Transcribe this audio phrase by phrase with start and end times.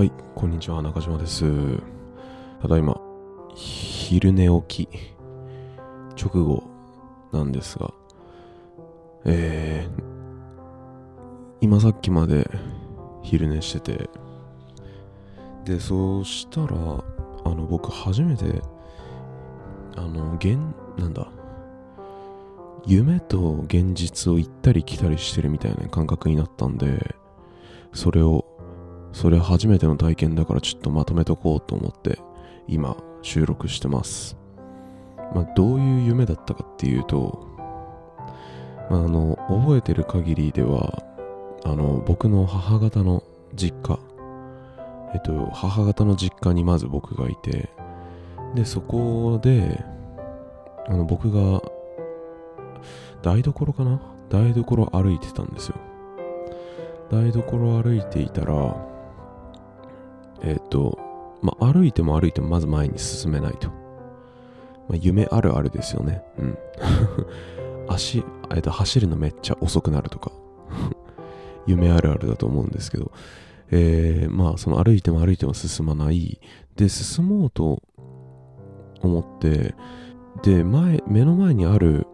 [0.00, 1.44] はい、こんにちは、中島です。
[2.62, 2.98] ただいま、
[3.54, 4.88] 昼寝起き、
[6.16, 6.62] 直後
[7.32, 7.92] なんですが、
[9.26, 10.02] えー、
[11.60, 12.48] 今さっきまで
[13.22, 14.10] 昼寝してて、
[15.66, 16.68] で、そうしたら、
[17.44, 18.62] あの、僕初めて、
[19.96, 20.56] あの、現、
[20.96, 21.30] なんだ、
[22.86, 27.16] 夢と現実を行ったり来たりしてるみたいな感覚になったんで、
[27.92, 28.49] それを
[29.12, 32.18] それ初めての体験だからちょっとまとめとこうと思って
[32.66, 34.36] 今収録してます。
[35.34, 37.46] まあどういう夢だったかっていうと、
[38.90, 41.02] まああの覚えてる限りでは
[41.64, 43.22] あの僕の母方の
[43.54, 43.98] 実家
[45.14, 47.68] えっと母方の実家にまず僕がいて
[48.54, 49.84] でそこで
[50.88, 51.60] あの僕が
[53.22, 54.00] 台所かな？
[54.30, 55.74] 台所歩いてたんですよ
[57.10, 58.76] 台所歩いていたら
[60.42, 60.98] え、ー、と、
[61.42, 63.68] まあ、歩いても歩いてもまず前に進めないと。
[64.88, 66.22] まあ、夢あるあるですよね。
[66.38, 66.58] うん。
[67.88, 68.24] 足、
[68.54, 70.32] えっと、走るのめっちゃ遅くなるとか。
[71.66, 73.12] 夢あるあるだと思うんですけど、
[73.70, 76.40] えー、まあ、その歩いても歩いても進まない。
[76.76, 77.82] で、進もうと
[79.02, 79.74] 思って、
[80.42, 82.06] で、前、目の前にある、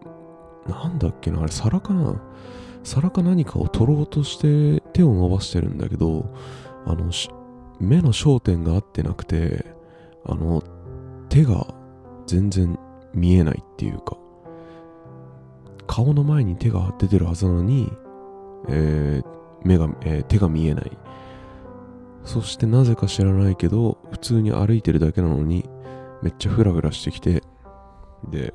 [0.67, 2.21] なんだっけな、あれ、皿かな
[2.83, 6.33] 皿か何かを取ろうとして手を伸ばしてるんだけど、
[6.85, 7.11] あの、
[7.79, 9.65] 目の焦点が合ってなくて、
[10.25, 10.63] あの、
[11.29, 11.73] 手が
[12.25, 12.77] 全然
[13.13, 14.17] 見えないっていうか、
[15.87, 17.91] 顔の前に手が出てるはずなのに、
[18.67, 20.97] えー、目が、えー、手が見えない。
[22.23, 25.67] そしてなぜか知らないけど、普通に歩いてるだけなのに、
[26.21, 27.41] めっちゃフラフラしてきて、
[28.29, 28.53] で、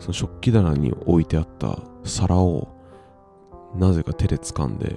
[0.00, 2.68] その食器棚に置いてあった皿を、
[3.76, 4.96] なぜか手で掴んで、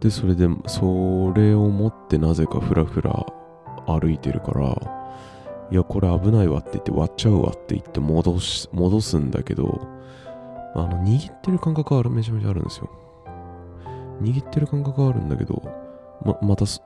[0.00, 3.26] で、それで、それを持ってなぜかふらふら
[3.86, 4.98] 歩いてるから、
[5.70, 9.86] いや、これ危ないわって言って割っちゃうわって言って戻し、戻すんだけど、
[10.74, 12.90] あの、握ってる感覚はめちゃめちゃあるんですよ。
[14.22, 15.62] 握ってる感覚はあるんだけど、
[16.24, 16.82] ま、またそ、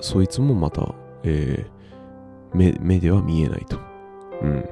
[0.00, 3.78] そいつもまた、えー、目、目では見えないと。
[4.42, 4.68] うん。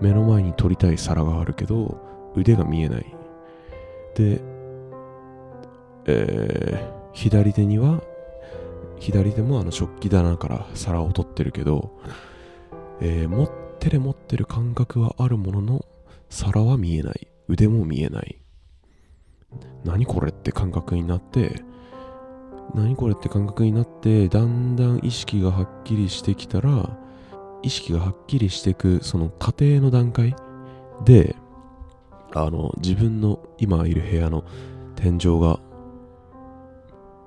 [0.00, 1.98] 目の前に取りたい皿があるけど、
[2.36, 3.16] 腕が見えない。
[4.14, 4.42] で、
[6.06, 8.02] えー、左手には、
[8.98, 11.98] 左手もあの食器棚から皿を取ってるけど、
[13.00, 13.46] えー、持
[13.78, 15.84] 手で持ってる感覚はあるものの、
[16.30, 17.28] 皿は見えない。
[17.48, 18.40] 腕も見えない。
[19.84, 21.62] 何これって感覚になって、
[22.74, 26.98] 何これって感覚になって、だんだん意識がはっきりしてきたら、
[27.62, 30.34] 意識がはっきりしていく、その過程の段階
[31.04, 31.36] で、
[32.34, 34.44] あの、自分の今いる部屋の
[34.96, 35.60] 天井が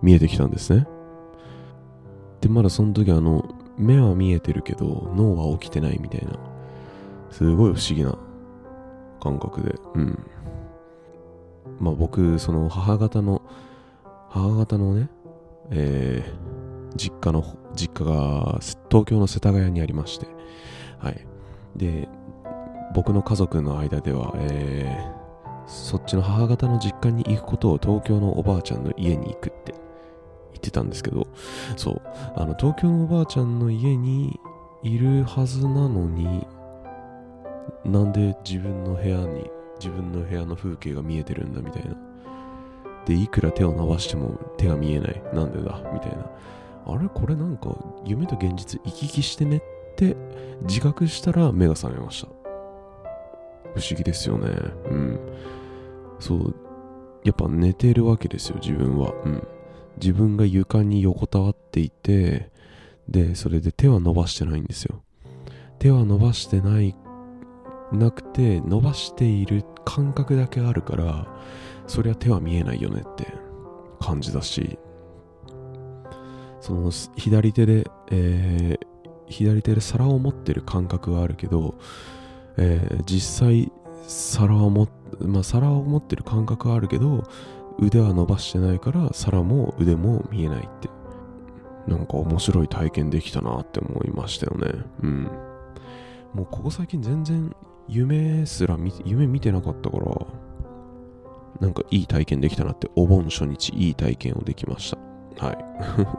[0.02, 0.88] 見えてきたんですね。
[2.42, 3.46] で、まだその時あの、
[3.78, 6.34] 目は見えてるけど、脳は起きてないみたいな、
[7.32, 8.18] すごい不思議な
[9.22, 10.20] 感覚で、うん。
[11.80, 13.42] まあ僕、その母方の、
[14.30, 15.10] 母方のね、
[15.72, 17.44] えー、実家の、
[17.76, 18.60] 実家が
[18.90, 20.28] 東京の世田谷にありまして、
[21.00, 21.28] はい。
[21.76, 22.08] で、
[22.96, 29.76] 僕の家族の間では、えー、そっちの母方の実家に行くことを東京のおばあちゃんの家に行くって
[30.58, 31.28] 言ってたんですけど、
[31.76, 32.02] そう、
[32.36, 34.40] あの、東京のおばあちゃんの家に
[34.84, 36.46] いるはずなのに、
[37.86, 41.96] なんで自分の部屋に、自分の部屋の風景が見えてるんだみたいな。
[43.06, 45.22] で、いくら手を伸ばしても手が見えない。
[45.34, 45.80] なんでだ？
[45.94, 46.26] みたいな。
[46.86, 47.08] あれ？
[47.08, 49.62] これなんか夢と現実行き来してねっ
[49.96, 50.18] て
[50.64, 52.28] 自覚したら目が覚めました。
[53.76, 54.50] 不思議ですよね。
[54.90, 55.20] うん。
[56.20, 56.56] そう。
[57.24, 59.14] やっぱ寝てるわけですよ、自分は。
[59.24, 59.48] うん。
[60.02, 62.52] 自分が床に横たわっていて、
[63.08, 65.02] で、それで手は伸ばしてないんですよ。
[65.80, 66.96] 手は伸ばしてない、
[67.92, 71.28] なくて、伸ばしている感覚だけあるから、
[71.88, 73.34] そりゃ手は見えないよねって
[74.00, 74.78] 感じだし、
[76.60, 81.76] その左手で、えー、左手で皿を持ってる感覚はあるけど、
[82.58, 83.72] えー、実際
[84.08, 84.88] 皿を持
[85.22, 87.24] まあ、皿を持ってる感覚はあるけど
[87.80, 90.90] 腕は伸ばしてないから皿も腕も見えないって。
[91.88, 94.84] なんか面白い体験できたなって思いましたよね。
[95.02, 95.24] うん。
[96.34, 97.56] もうここ最近全然
[97.88, 100.28] 夢すら夢見てなかったから
[101.62, 105.46] なんかいい体験できたなってお盆初日いい体験をできました。
[105.46, 105.58] はい。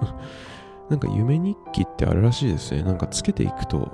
[0.88, 2.82] なんか夢日記ってあるらしいですね。
[2.82, 3.92] なんかつけていくと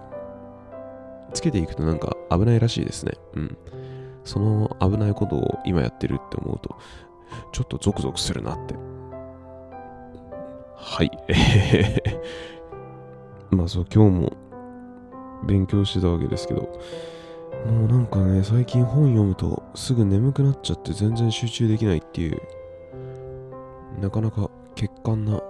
[1.32, 3.12] つけていくとなんか危ないらしいですね。
[3.34, 3.58] うん。
[4.22, 6.76] その危ないことを今やってるって思うと
[7.52, 8.74] ちょっとゾクゾクするなって。
[10.76, 11.10] はい。
[13.54, 14.32] まあそう、今日も
[15.46, 16.62] 勉強してたわけですけど、
[17.66, 22.40] もうなんかね、最近本読むとすぐ眠くなっちゃって全然集中できないっていう、
[24.00, 25.40] なかなか欠陥な、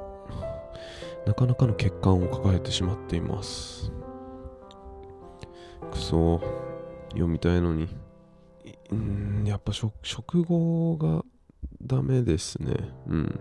[1.27, 3.93] なかなかの欠陥を抱えてしまっています。
[5.91, 6.41] くそ、
[7.11, 7.89] 読みたいのに。
[8.91, 11.25] うん、やっぱ食食後が
[11.83, 12.75] ダメですね。
[13.09, 13.41] うん。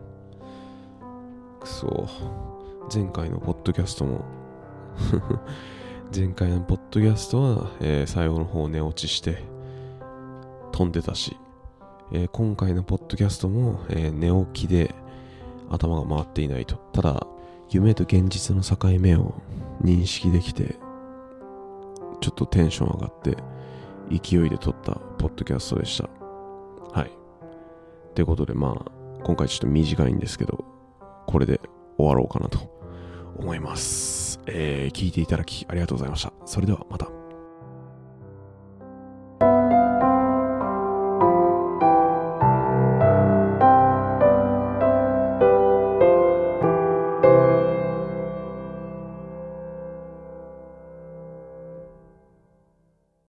[1.60, 2.08] くそ。
[2.94, 4.26] 前回のポッドキャストも
[6.16, 9.38] 前回のポッドキャストは、えー最後の方寝落ちして
[10.72, 11.38] 飛んでたし、
[12.12, 14.94] えー今回のポッドキャストも、えー寝起きで
[15.70, 17.26] 頭が回っていないとただ
[17.70, 19.34] 夢と現実の境目を
[19.82, 20.76] 認識できて
[22.22, 23.38] ちょっとテンション上がって
[24.12, 26.10] 勢いで撮ったポッドキャストでした
[28.14, 28.92] ってことでまあ
[29.24, 30.64] 今回ちょっと短いんですけど
[31.26, 31.60] これで
[31.98, 32.60] 終わろうかなと
[33.38, 34.40] 思います。
[34.46, 36.32] えー聞いていただきありがとうございました。
[36.46, 37.23] それではまた。